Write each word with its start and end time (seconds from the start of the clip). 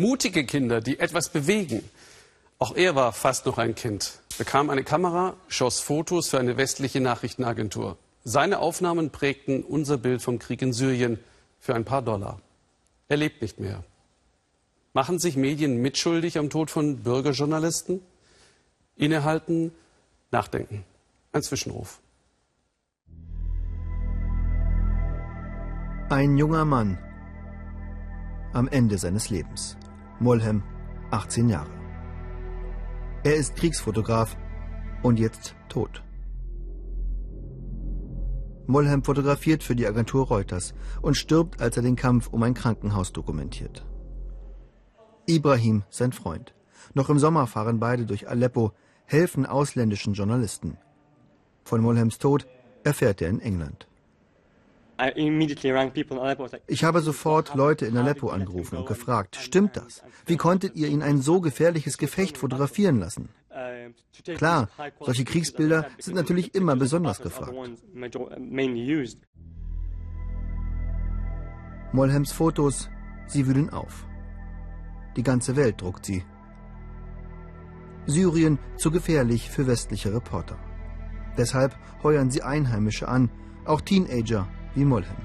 Mutige 0.00 0.46
Kinder, 0.46 0.80
die 0.80 0.98
etwas 0.98 1.28
bewegen. 1.28 1.84
Auch 2.58 2.74
er 2.74 2.94
war 2.94 3.12
fast 3.12 3.44
noch 3.44 3.58
ein 3.58 3.74
Kind, 3.74 4.20
bekam 4.38 4.70
eine 4.70 4.82
Kamera, 4.82 5.34
schoss 5.48 5.80
Fotos 5.80 6.30
für 6.30 6.38
eine 6.38 6.56
westliche 6.56 7.00
Nachrichtenagentur. 7.00 7.98
Seine 8.24 8.60
Aufnahmen 8.60 9.10
prägten 9.10 9.62
unser 9.62 9.98
Bild 9.98 10.22
vom 10.22 10.38
Krieg 10.38 10.62
in 10.62 10.72
Syrien 10.72 11.18
für 11.58 11.74
ein 11.74 11.84
paar 11.84 12.00
Dollar. 12.00 12.40
Er 13.08 13.18
lebt 13.18 13.42
nicht 13.42 13.60
mehr. 13.60 13.84
Machen 14.94 15.18
sich 15.18 15.36
Medien 15.36 15.82
mitschuldig 15.82 16.38
am 16.38 16.48
Tod 16.48 16.70
von 16.70 17.02
Bürgerjournalisten? 17.02 18.00
Innehalten, 18.96 19.70
nachdenken. 20.30 20.84
Ein 21.32 21.42
Zwischenruf. 21.42 22.00
Ein 26.08 26.38
junger 26.38 26.64
Mann 26.64 26.98
am 28.54 28.66
Ende 28.66 28.96
seines 28.96 29.28
Lebens. 29.28 29.76
Molhem, 30.22 30.62
18 31.12 31.48
Jahre. 31.48 31.70
Er 33.24 33.36
ist 33.36 33.56
Kriegsfotograf 33.56 34.36
und 35.02 35.18
jetzt 35.18 35.56
tot. 35.70 36.04
Molhem 38.66 39.02
fotografiert 39.02 39.62
für 39.62 39.74
die 39.74 39.86
Agentur 39.86 40.28
Reuters 40.28 40.74
und 41.00 41.16
stirbt, 41.16 41.62
als 41.62 41.78
er 41.78 41.82
den 41.82 41.96
Kampf 41.96 42.28
um 42.28 42.42
ein 42.42 42.52
Krankenhaus 42.52 43.12
dokumentiert. 43.14 43.86
Ibrahim, 45.26 45.84
sein 45.88 46.12
Freund. 46.12 46.54
Noch 46.92 47.08
im 47.08 47.18
Sommer 47.18 47.46
fahren 47.46 47.80
beide 47.80 48.04
durch 48.04 48.28
Aleppo, 48.28 48.72
helfen 49.06 49.46
ausländischen 49.46 50.12
Journalisten. 50.12 50.76
Von 51.64 51.80
Molhems 51.80 52.18
Tod 52.18 52.46
erfährt 52.84 53.22
er 53.22 53.30
in 53.30 53.40
England. 53.40 53.89
Ich 56.66 56.84
habe 56.84 57.00
sofort 57.00 57.54
Leute 57.54 57.86
in 57.86 57.96
Aleppo 57.96 58.28
angerufen 58.28 58.76
und 58.76 58.86
gefragt, 58.86 59.36
stimmt 59.36 59.76
das? 59.76 60.02
Wie 60.26 60.36
konntet 60.36 60.76
ihr 60.76 60.88
ihn 60.88 61.02
ein 61.02 61.22
so 61.22 61.40
gefährliches 61.40 61.96
Gefecht 61.96 62.36
fotografieren 62.36 62.98
lassen? 62.98 63.30
Klar, 64.36 64.68
solche 65.00 65.24
Kriegsbilder 65.24 65.86
sind 65.98 66.14
natürlich 66.14 66.54
immer 66.54 66.76
besonders 66.76 67.20
gefragt. 67.22 67.54
Molhems 71.92 72.32
Fotos, 72.32 72.90
sie 73.26 73.46
wühlen 73.46 73.70
auf. 73.70 74.06
Die 75.16 75.22
ganze 75.22 75.56
Welt 75.56 75.80
druckt 75.80 76.06
sie. 76.06 76.24
Syrien 78.06 78.58
zu 78.76 78.90
gefährlich 78.90 79.50
für 79.50 79.66
westliche 79.66 80.12
Reporter. 80.12 80.58
Deshalb 81.36 81.76
heuern 82.02 82.30
sie 82.30 82.42
Einheimische 82.42 83.08
an, 83.08 83.30
auch 83.64 83.80
Teenager 83.80 84.48
wie 84.74 84.84
Molhem. 84.84 85.16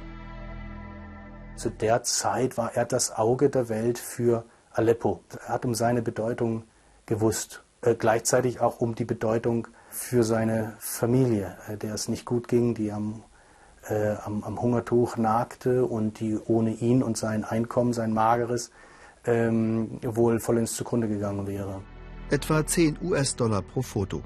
Zu 1.55 1.69
der 1.69 2.03
Zeit 2.03 2.57
war 2.57 2.75
er 2.75 2.85
das 2.85 3.15
Auge 3.15 3.49
der 3.49 3.69
Welt 3.69 3.97
für 3.97 4.43
Aleppo. 4.71 5.21
Er 5.47 5.53
hat 5.53 5.65
um 5.65 5.73
seine 5.73 6.01
Bedeutung 6.01 6.63
gewusst, 7.05 7.63
äh, 7.81 7.95
gleichzeitig 7.95 8.59
auch 8.59 8.81
um 8.81 8.95
die 8.95 9.05
Bedeutung 9.05 9.67
für 9.89 10.23
seine 10.23 10.73
Familie, 10.79 11.55
äh, 11.67 11.77
der 11.77 11.93
es 11.93 12.09
nicht 12.09 12.25
gut 12.25 12.47
ging, 12.47 12.73
die 12.73 12.91
am, 12.91 13.23
äh, 13.87 14.15
am, 14.25 14.43
am, 14.43 14.61
Hungertuch 14.61 15.15
nagte 15.15 15.85
und 15.85 16.19
die 16.19 16.37
ohne 16.37 16.71
ihn 16.71 17.01
und 17.01 17.17
sein 17.17 17.45
Einkommen, 17.45 17.93
sein 17.93 18.11
mageres, 18.11 18.71
ähm, 19.25 19.99
wohl 20.03 20.39
vollends 20.39 20.75
zugrunde 20.75 21.07
gegangen 21.07 21.47
wäre. 21.47 21.81
Etwa 22.29 22.65
10 22.65 22.97
US-Dollar 23.01 23.61
pro 23.61 23.81
Foto. 23.81 24.21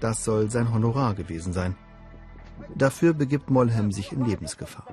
Das 0.00 0.22
soll 0.24 0.50
sein 0.50 0.72
Honorar 0.72 1.14
gewesen 1.14 1.52
sein. 1.52 1.76
Dafür 2.74 3.14
begibt 3.14 3.50
Molhem 3.50 3.92
sich 3.92 4.12
in 4.12 4.24
Lebensgefahr. 4.24 4.86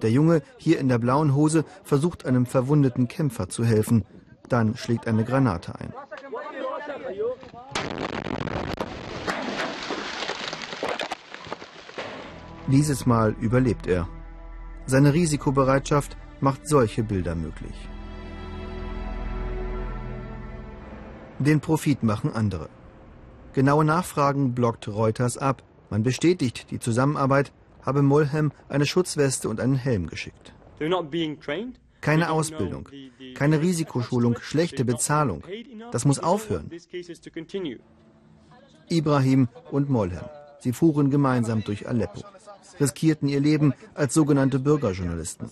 Der 0.00 0.10
Junge, 0.10 0.42
hier 0.56 0.78
in 0.78 0.88
der 0.88 0.98
blauen 0.98 1.34
Hose, 1.34 1.64
versucht 1.84 2.26
einem 2.26 2.46
verwundeten 2.46 3.08
Kämpfer 3.08 3.48
zu 3.48 3.64
helfen. 3.64 4.04
Dann 4.48 4.76
schlägt 4.76 5.06
eine 5.06 5.24
Granate 5.24 5.74
ein. 5.78 5.92
Dieses 12.68 13.06
Mal 13.06 13.32
überlebt 13.40 13.86
er. 13.86 14.08
Seine 14.86 15.12
Risikobereitschaft 15.12 16.16
macht 16.40 16.66
solche 16.68 17.02
Bilder 17.02 17.34
möglich. 17.34 17.88
Den 21.38 21.60
Profit 21.60 22.02
machen 22.02 22.32
andere. 22.32 22.68
Genaue 23.52 23.84
Nachfragen 23.84 24.54
blockt 24.54 24.88
Reuters 24.88 25.38
ab. 25.38 25.62
Man 25.92 26.02
bestätigt 26.02 26.70
die 26.70 26.78
Zusammenarbeit, 26.78 27.52
habe 27.82 28.00
Mulhem 28.00 28.50
eine 28.70 28.86
Schutzweste 28.86 29.50
und 29.50 29.60
einen 29.60 29.74
Helm 29.74 30.06
geschickt. 30.06 30.54
Keine 32.00 32.30
Ausbildung, 32.30 32.88
keine 33.34 33.60
Risikoschulung, 33.60 34.38
schlechte 34.40 34.86
Bezahlung. 34.86 35.44
Das 35.90 36.06
muss 36.06 36.18
aufhören. 36.18 36.70
Ibrahim 38.88 39.48
und 39.70 39.90
Molhem. 39.90 40.24
Sie 40.60 40.72
fuhren 40.72 41.10
gemeinsam 41.10 41.62
durch 41.62 41.86
Aleppo, 41.86 42.22
riskierten 42.80 43.28
ihr 43.28 43.40
Leben 43.40 43.74
als 43.92 44.14
sogenannte 44.14 44.60
Bürgerjournalisten. 44.60 45.50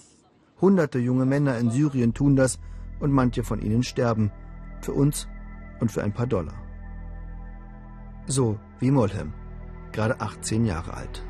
Hunderte 0.58 1.00
junge 1.00 1.26
Männer 1.26 1.58
in 1.58 1.70
Syrien 1.70 2.14
tun 2.14 2.34
das 2.34 2.58
und 2.98 3.12
manche 3.12 3.44
von 3.44 3.60
ihnen 3.60 3.82
sterben. 3.82 4.32
Für 4.80 4.94
uns 4.94 5.28
und 5.80 5.92
für 5.92 6.02
ein 6.02 6.14
paar 6.14 6.26
Dollar. 6.26 6.54
So 8.26 8.58
wie 8.78 8.90
Molhem 8.90 9.34
gerade 9.92 10.20
18 10.20 10.64
Jahre 10.66 10.94
alt. 10.94 11.22